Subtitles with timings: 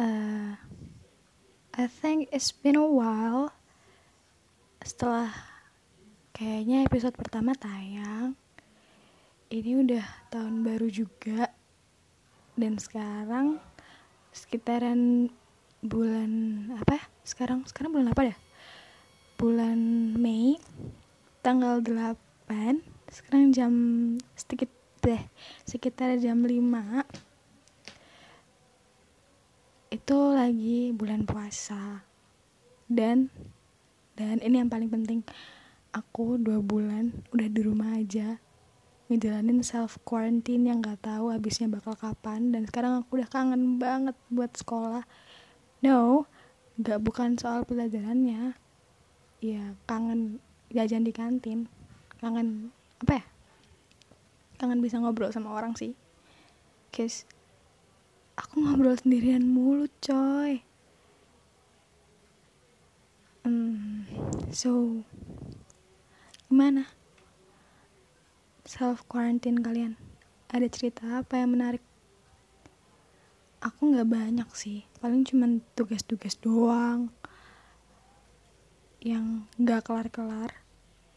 [0.00, 0.56] uh,
[1.76, 3.52] I think it's been a while
[4.80, 5.28] setelah
[6.32, 8.32] kayaknya episode pertama tayang.
[9.52, 11.52] Ini udah tahun baru juga.
[12.56, 13.60] Dan sekarang
[14.32, 15.32] sekitaran
[15.80, 16.30] bulan
[16.76, 18.36] apa sekarang sekarang bulan apa ya
[19.40, 19.80] bulan
[20.20, 20.60] Mei
[21.40, 23.72] tanggal 8 sekarang jam
[24.36, 24.68] sedikit
[25.00, 25.24] deh
[25.64, 26.60] sekitar jam 5
[29.90, 32.06] itu lagi bulan puasa.
[32.86, 33.26] Dan
[34.14, 35.26] dan ini yang paling penting.
[35.90, 38.38] Aku dua bulan udah di rumah aja.
[39.10, 42.54] Ngejalanin self quarantine yang gak tahu habisnya bakal kapan.
[42.54, 45.02] Dan sekarang aku udah kangen banget buat sekolah.
[45.82, 46.30] No
[46.78, 48.54] gak bukan soal pelajarannya.
[49.42, 50.38] Ya kangen
[50.70, 51.66] jajan di kantin.
[52.22, 52.70] Kangen
[53.02, 53.24] apa ya?
[54.62, 55.98] Kangen bisa ngobrol sama orang sih.
[56.94, 57.26] Cause
[58.40, 60.64] aku ngobrol sendirian mulu coy.
[63.44, 64.08] Hmm,
[64.48, 65.04] so
[66.48, 66.88] gimana?
[68.64, 70.00] Self quarantine kalian
[70.48, 71.84] ada cerita apa yang menarik?
[73.60, 77.12] Aku nggak banyak sih paling cuma tugas-tugas doang
[79.04, 80.56] yang nggak kelar-kelar.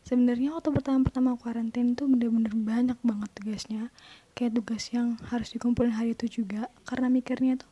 [0.04, 3.88] Sebenarnya waktu pertama-pertama quarantine tuh bener-bener banyak banget tugasnya
[4.34, 6.70] kayak tugas yang harus dikumpulin hari itu juga.
[6.86, 7.70] Karena mikirnya tuh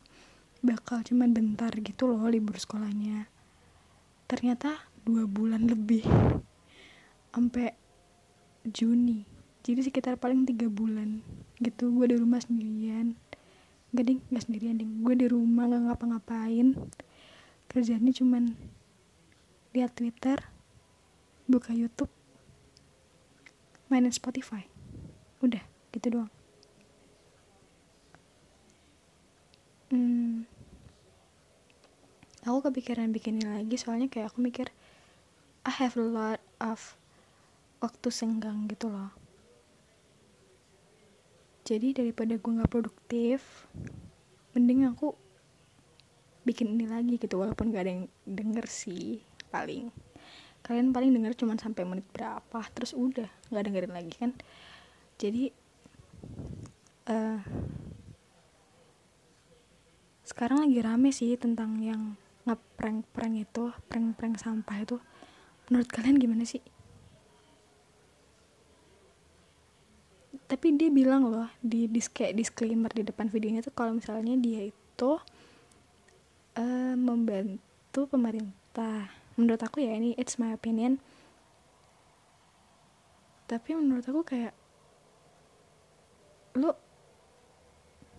[0.62, 3.26] bakal cuma bentar gitu loh libur sekolahnya.
[4.30, 6.06] Ternyata dua bulan lebih
[7.34, 7.74] sampai
[8.62, 9.26] Juni.
[9.62, 11.22] Jadi sekitar paling tiga bulan
[11.58, 13.18] gitu gue di rumah sendirian.
[13.92, 15.02] Gak ding gak sendirian ding.
[15.02, 16.78] Gue di rumah gak ngapa-ngapain.
[17.66, 18.54] Kerjanya cuman
[19.74, 20.38] lihat Twitter
[21.50, 22.10] buka YouTube
[23.90, 24.62] mainin Spotify.
[25.42, 25.60] Udah
[25.92, 26.32] gitu doang
[29.92, 30.48] hmm,
[32.42, 34.66] aku kepikiran bikin ini lagi soalnya kayak aku mikir
[35.62, 36.98] I have a lot of
[37.78, 39.14] waktu senggang gitu loh.
[41.62, 43.70] Jadi daripada gue nggak produktif
[44.58, 45.14] mending aku
[46.42, 49.22] bikin ini lagi gitu walaupun gak ada yang denger sih
[49.54, 49.94] paling.
[50.66, 54.34] Kalian paling denger cuman sampai menit berapa terus udah nggak dengerin lagi kan?
[55.22, 55.54] Jadi
[57.06, 57.38] uh,
[60.26, 64.96] sekarang lagi rame sih tentang yang ngeprank-prank itu prank-prank sampah itu
[65.70, 66.62] menurut kalian gimana sih?
[70.50, 74.68] Tapi dia bilang loh di dis kayak disclaimer di depan videonya tuh kalau misalnya dia
[74.68, 75.12] itu
[76.58, 79.08] uh, membantu pemerintah.
[79.40, 81.00] Menurut aku ya ini it's my opinion.
[83.48, 84.52] Tapi menurut aku kayak
[86.56, 86.76] lo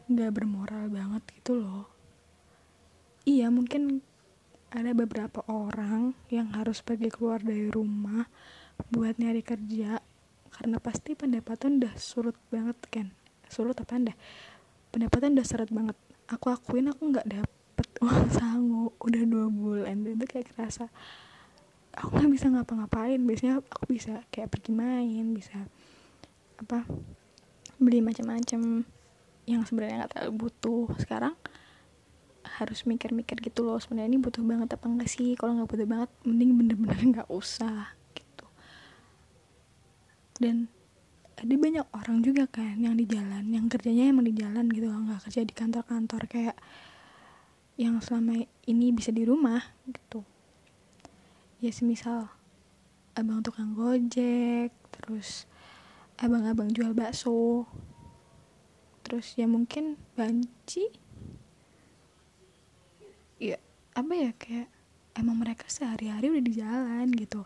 [0.10, 1.86] nggak bermoral banget gitu loh.
[3.24, 4.04] Iya mungkin
[4.74, 8.26] ada beberapa orang yang harus pergi keluar dari rumah
[8.90, 10.02] buat nyari kerja
[10.54, 13.08] karena pasti pendapatan udah surut banget kan
[13.50, 14.14] surut apa anda
[14.94, 15.98] pendapatan udah surut banget.
[16.30, 20.06] Aku akuin aku nggak dapet uang sangu udah dua bulan.
[20.06, 20.86] Dan itu kayak kerasa
[21.98, 23.18] aku nggak bisa ngapa-ngapain.
[23.26, 25.66] Biasanya aku bisa kayak pergi main bisa
[26.62, 26.86] apa
[27.82, 28.86] beli macam-macam
[29.50, 30.94] yang sebenarnya nggak terlalu butuh.
[31.02, 31.34] Sekarang
[32.44, 35.36] harus mikir-mikir gitu loh sebenarnya ini butuh banget apa enggak sih?
[35.40, 37.96] Kalau nggak butuh banget mending bener-bener nggak -bener usah
[40.44, 40.68] dan
[41.40, 45.24] ada banyak orang juga kan yang di jalan yang kerjanya emang di jalan gitu nggak
[45.28, 46.58] kerja di kantor-kantor kayak
[47.80, 50.22] yang selama ini bisa di rumah gitu.
[51.58, 52.30] Ya semisal
[53.18, 55.50] abang tukang gojek terus
[56.22, 57.66] abang-abang jual bakso
[59.02, 60.90] terus ya mungkin banci
[63.94, 64.70] apa ya kayak
[65.14, 67.46] emang mereka sehari-hari udah di jalan gitu.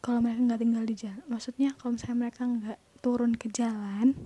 [0.00, 4.16] Kalau mereka nggak tinggal di jalan maksudnya kalau misalnya mereka nggak turun ke jalan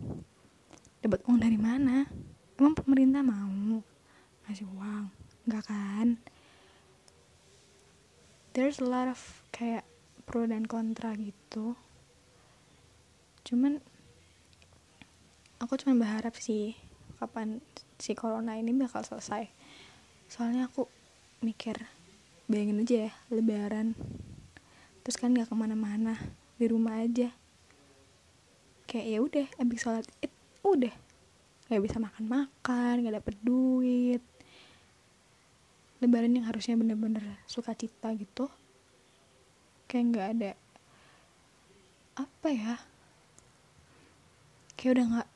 [1.03, 2.07] dapat uang dari mana?
[2.55, 3.83] Emang pemerintah mau
[4.47, 5.11] ngasih uang?
[5.51, 6.09] Nggak kan?
[8.55, 9.19] There's a lot of
[9.51, 9.83] kayak
[10.23, 11.75] pro dan kontra gitu.
[13.43, 13.83] Cuman
[15.59, 16.79] aku cuma berharap sih
[17.19, 17.59] kapan
[17.99, 19.47] si corona ini bakal selesai
[20.33, 20.89] soalnya aku
[21.45, 21.77] mikir
[22.49, 23.93] bayangin aja ya lebaran.
[25.05, 26.17] Terus kan gak ke mana-mana
[26.57, 27.29] di rumah aja.
[28.89, 30.33] Kayak ya udah abis sholat id
[30.65, 30.95] udah.
[31.69, 34.25] Gak bisa makan-makan gak dapet duit.
[36.01, 38.49] Lebaran yang harusnya bener-bener suka cita gitu
[39.93, 40.53] kayak nggak ada
[42.17, 42.81] apa ya
[44.73, 45.31] kayak udah nggak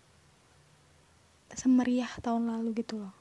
[1.61, 3.13] semeriah tahun lalu gitu loh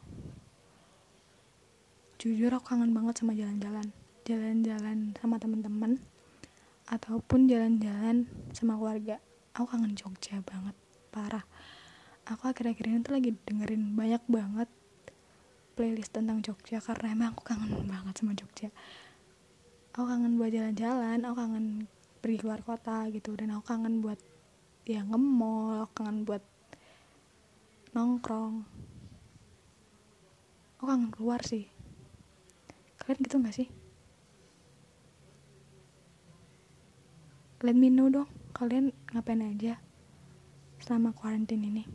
[2.26, 3.94] jujur aku kangen banget sama jalan-jalan.
[4.26, 6.02] Jalan-jalan sama teman-teman
[6.90, 9.22] ataupun jalan-jalan sama keluarga.
[9.54, 10.74] Aku kangen Jogja banget
[11.14, 11.46] parah.
[12.26, 14.66] Aku akhir-akhir ini tuh lagi dengerin banyak banget
[15.78, 18.74] playlist tentang Jogja karena emang aku kangen banget sama Jogja.
[19.94, 21.66] Aku kangen buat jalan-jalan aku kangen
[22.26, 24.18] pergi keluar kota gitu dan aku kangen buat
[24.90, 26.42] ya nge-mall aku kangen buat
[27.94, 28.66] nongkrong.
[30.82, 31.75] Aku kangen keluar sih
[33.06, 33.70] kalian gitu gak sih?
[37.62, 39.78] Let me know dong kalian ngapain aja
[40.82, 41.86] selama kuarantin ini?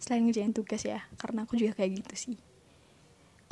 [0.00, 2.36] Selain ngerjain tugas ya karena aku juga kayak gitu sih.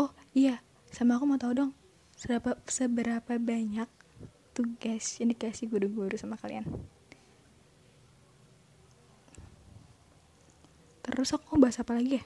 [0.01, 1.73] Oh iya sama aku mau tahu dong
[2.17, 3.89] seberapa seberapa banyak
[4.57, 6.65] tugas yang dikasih guru-guru sama kalian?
[11.05, 12.25] Terus aku bahas apa lagi ya?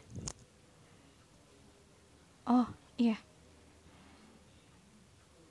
[2.46, 3.18] Oh iya.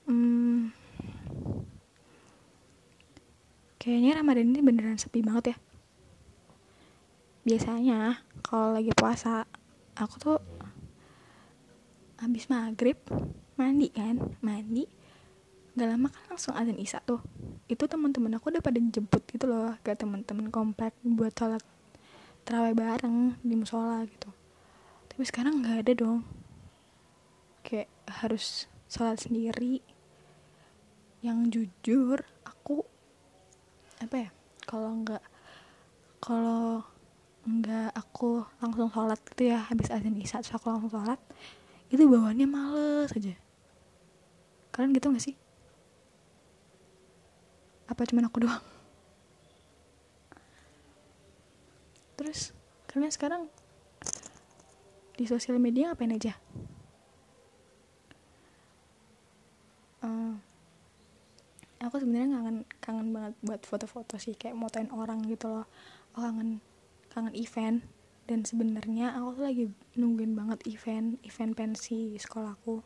[0.04, 0.72] Hmm,
[3.80, 5.56] kayaknya Ramadan ini beneran sepi banget ya.
[7.44, 9.44] Biasanya kalau lagi puasa
[9.92, 10.38] aku tuh
[12.16, 12.96] habis maghrib
[13.60, 14.88] mandi kan mandi
[15.76, 17.20] gak lama kan langsung azan isya tuh.
[17.68, 21.60] Itu teman-teman aku udah pada jemput gitu loh ke teman-teman komplek buat sholat
[22.48, 24.32] terawih bareng di musola gitu.
[25.12, 26.24] Tapi sekarang nggak ada dong
[27.64, 29.80] kayak harus sholat sendiri.
[31.24, 32.84] Yang jujur aku
[34.04, 34.30] apa ya
[34.68, 35.24] kalau nggak
[36.20, 36.84] kalau
[37.48, 41.20] nggak aku langsung sholat gitu ya habis azan isya terus aku langsung sholat
[41.88, 43.34] itu bawaannya males aja.
[44.74, 45.36] Kalian gitu gak sih?
[47.86, 48.64] Apa cuman aku doang?
[52.18, 52.50] Terus
[52.90, 53.46] kalian sekarang
[55.14, 56.34] di sosial media ngapain aja
[60.04, 60.36] uh,
[61.80, 65.66] aku sebenarnya kangen kangen banget buat foto-foto sih kayak motoin orang gitu loh.
[66.12, 66.60] Aku kangen
[67.08, 67.80] kangen event.
[68.24, 69.64] Dan sebenarnya aku tuh lagi
[70.00, 72.80] nungguin banget event event pensi sekolahku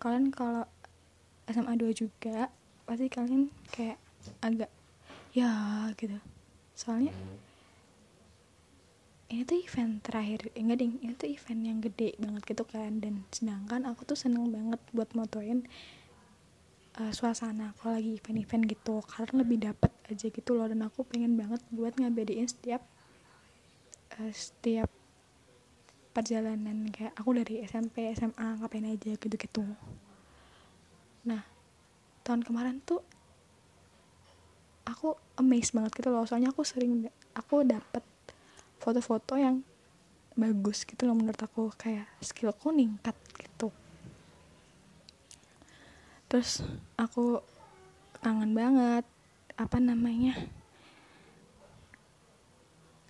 [0.00, 0.64] kalian kalau
[1.44, 2.48] SMA 2 juga
[2.88, 4.00] pasti kalian kayak
[4.40, 4.72] agak
[5.36, 5.52] ya
[6.00, 6.16] gitu.
[6.72, 7.12] Soalnya
[9.30, 13.04] ini tuh event terakhir enggak ding ini tuh event yang gede banget gitu kan.
[13.04, 15.68] Dan sedangkan aku tuh seneng banget buat motoin
[16.98, 18.98] uh, suasana kalau lagi event-event gitu.
[19.06, 20.66] Karena lebih dapet aja gitu loh.
[20.66, 22.82] Dan aku pengen banget buat ngabadiin setiap
[24.18, 24.90] uh, setiap
[26.10, 26.90] perjalanan.
[26.90, 29.62] Kayak aku dari SMP SMA ngapain aja gitu-gitu.
[31.28, 31.44] Nah
[32.26, 33.00] tahun kemarin tuh
[34.88, 36.26] aku amazed banget gitu loh.
[36.26, 37.06] Soalnya aku sering
[37.36, 38.02] aku dapet
[38.80, 39.62] foto-foto yang
[40.34, 41.70] bagus gitu loh menurut aku.
[41.78, 43.70] Kayak skillku ningkat gitu
[46.30, 46.62] terus
[46.94, 47.42] aku
[48.22, 49.02] kangen banget
[49.58, 50.38] apa namanya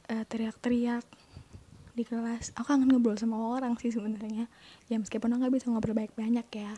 [0.08, 1.04] uh, teriak-teriak
[1.92, 2.56] di kelas.
[2.56, 4.48] Aku kangen ngobrol sama orang sih sebenarnya.
[4.88, 6.74] Ya meskipun aku nggak bisa ngobrol baik banyak ya.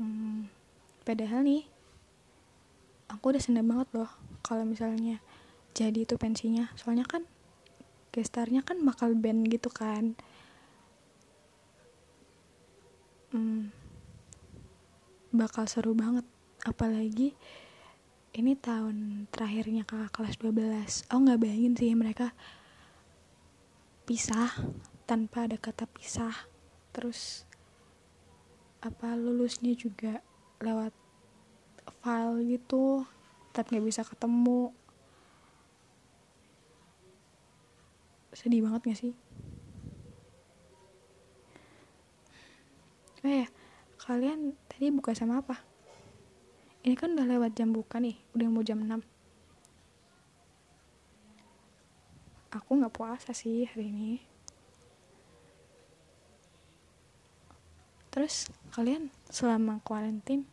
[0.00, 0.50] Hmm,
[1.06, 1.68] padahal nih
[3.06, 4.10] aku udah seneng banget loh
[4.42, 5.20] kalau misalnya
[5.76, 6.72] jadi itu pensinya.
[6.74, 7.28] Soalnya kan
[8.16, 10.14] gestarnya kan bakal band gitu kan
[13.34, 13.74] hmm,
[15.34, 16.22] bakal seru banget.
[16.62, 17.34] Apalagi
[18.34, 22.32] ini tahun terakhirnya kakak kelas 12 oh nggak bayangin sih mereka
[24.06, 24.54] pisah
[25.04, 26.32] tanpa ada kata pisah.
[26.94, 27.42] Terus
[28.78, 30.22] apa lulusnya juga
[30.62, 30.94] lewat
[32.00, 33.02] file gitu
[33.50, 34.70] tapi nggak bisa ketemu.
[38.34, 39.14] Sedih banget gak sih
[43.24, 43.48] oh ya
[44.04, 45.56] kalian tadi buka sama apa?
[46.84, 49.00] Ini kan udah lewat jam buka nih udah mau jam 6
[52.54, 54.12] aku nggak puasa sih hari ini.
[58.14, 60.46] Terus kalian selama kuarantin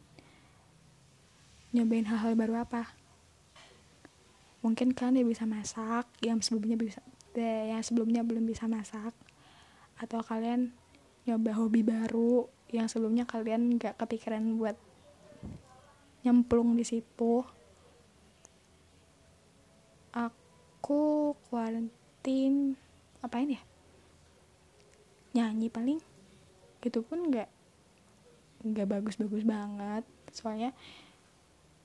[1.70, 2.90] nyobain hal-hal baru apa?
[4.66, 7.00] Mungkin kalian bisa masak yang sebelumnya bisa
[7.38, 9.14] yang sebelumnya belum bisa masak
[10.02, 10.74] atau kalian
[11.30, 14.74] nyoba hobi baru yang sebelumnya kalian nggak kepikiran buat
[16.26, 17.46] nyemplung di situ.
[20.16, 22.74] Aku kuarantin
[23.22, 23.62] apain ya?
[25.38, 26.00] Nyanyi paling
[26.82, 27.50] gitu pun nggak
[28.66, 30.04] nggak bagus-bagus banget.
[30.34, 30.74] Soalnya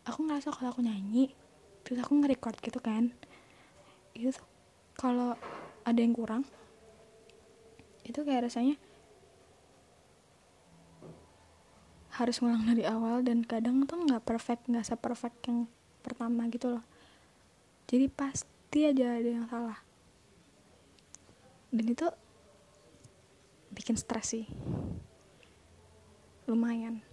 [0.09, 1.35] aku ngerasa kalau aku nyanyi
[1.85, 3.12] terus aku nge-record gitu kan.
[4.16, 4.33] Itu
[4.97, 5.37] kalau
[5.85, 6.49] ada yang kurang
[8.07, 8.78] itu kayak rasanya
[12.16, 15.68] harus ngulang dari awal dan kadang tuh nggak perfect nggak seperfect yang
[16.00, 16.85] pertama gitu loh.
[17.87, 19.78] Jadi pasti aja ada yang salah.
[21.70, 22.08] Dan itu
[23.76, 24.49] bikin stres sih.
[26.49, 27.04] Lumayan.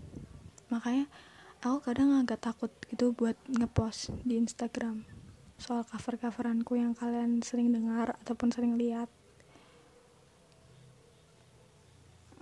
[0.71, 1.11] Makanya
[1.59, 5.03] aku kadang agak takut gitu buat ngepost di Instagram
[5.63, 9.07] soal cover-coveranku yang kalian sering dengar ataupun sering lihat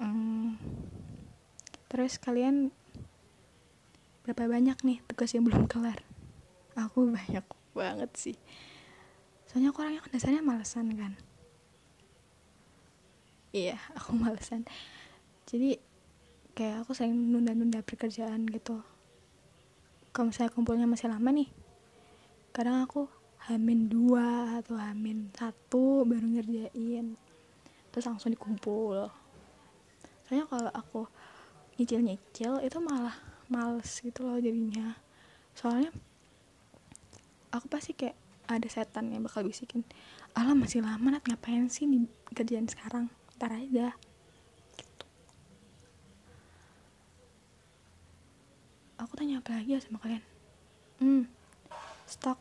[0.02, 0.58] hmm,
[1.92, 2.72] terus kalian
[4.24, 6.00] berapa banyak nih tugas yang belum kelar?
[6.80, 7.44] Aku banyak
[7.76, 8.38] banget sih.
[9.52, 11.20] Soalnya aku orangnya dasarnya malesan kan?
[13.52, 14.64] Iya aku malesan.
[15.44, 15.76] Jadi
[16.56, 18.80] kayak aku sering nunda-nunda pekerjaan gitu.
[20.16, 21.52] Kalau misalnya kumpulnya masih lama nih
[22.52, 23.08] kadang aku
[23.48, 27.16] hamin dua atau hamin satu baru ngerjain.
[27.92, 29.08] Terus langsung dikumpul.
[30.28, 31.02] Soalnya kalau aku
[31.82, 33.18] nyicil-nyicil itu malah
[33.50, 34.94] males gitu loh jadinya.
[35.58, 35.90] Soalnya
[37.50, 39.82] aku pasti kayak ada setan yang bakal bisikin
[40.38, 42.06] alam masih lama nat ngapain sih di
[42.38, 43.10] kerjaan sekarang?
[43.42, 43.98] Ntar aja.
[44.78, 45.06] Gitu.
[49.02, 50.24] Aku tanya apa lagi ya sama kalian?
[51.02, 51.42] Hmm
[52.12, 52.36] stok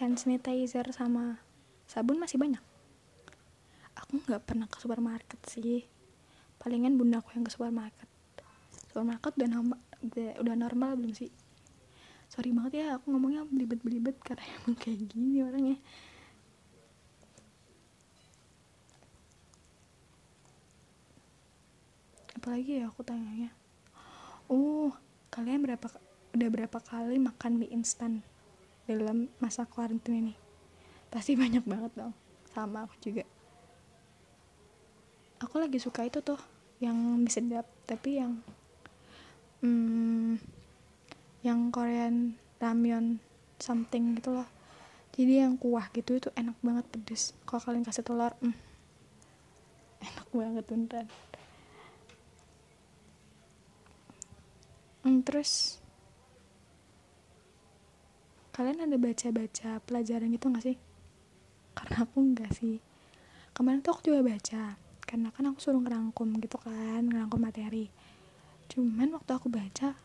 [0.00, 1.36] hand sanitizer sama
[1.84, 2.64] sabun masih banyak.
[3.92, 5.84] Aku nggak pernah ke supermarket sih.
[6.56, 8.08] Palingan bunda aku yang ke supermarket
[8.94, 9.78] supermarket udah normal
[10.38, 11.34] udah, normal belum sih?
[12.30, 15.82] Sorry banget ya aku ngomongnya belibet-belibet karena emang kayak gini orangnya.
[22.38, 23.50] Apalagi ya aku tanyanya?
[24.46, 24.94] Oh
[25.34, 25.90] kalian berapa
[26.38, 28.22] udah berapa kali makan mie instan
[28.86, 30.34] dalam masa karantina ini?
[31.10, 32.14] Pasti banyak banget dong
[32.54, 33.26] sama aku juga.
[35.42, 36.38] Aku lagi suka itu tuh
[36.78, 38.38] yang mie sedap tapi yang
[39.64, 40.36] hmm,
[41.40, 43.16] yang Korean ramyeon
[43.56, 44.48] something gitu loh.
[45.16, 47.32] Jadi yang kuah gitu itu enak banget pedes.
[47.48, 48.56] Kalau kalian kasih telur hmm,
[50.04, 51.06] enak banget beneran.
[55.04, 55.80] Hmm, terus
[58.52, 60.76] kalian ada baca-baca pelajaran gitu gak sih?
[61.74, 62.80] Karena aku enggak sih.
[63.54, 67.92] Kemarin tuh aku juga baca karena kan aku suruh ngerangkum gitu kan ngerangkum materi
[68.72, 69.98] cuman waktu aku baca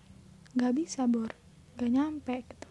[0.58, 1.32] nggak bisa bor.
[1.78, 2.70] Nggak nyampe gitu.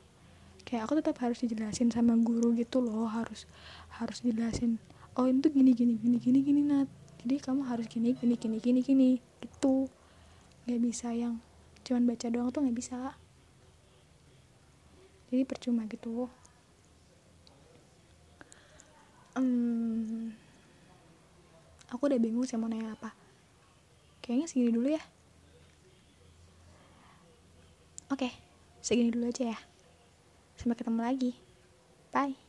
[0.69, 3.49] Kayak aku tetap harus dijelasin sama guru gitu loh harus
[3.97, 4.77] harus dijelasin
[5.17, 6.89] oh itu gini gini gini gini gini nat.
[7.25, 9.89] Jadi kamu harus gini gini gini gini gini gitu.
[10.69, 11.41] Nggak bisa yang
[11.83, 13.17] cuman baca doang tuh nggak bisa.
[15.33, 16.29] Jadi percuma gitu.
[19.39, 20.35] Um,
[21.89, 23.15] aku udah bingung sih mau nanya apa.
[24.21, 25.03] Kayaknya segini dulu ya
[28.09, 28.33] Oke,
[28.81, 29.59] segini dulu aja ya.
[30.57, 31.33] Sampai ketemu lagi.
[32.09, 32.48] Bye.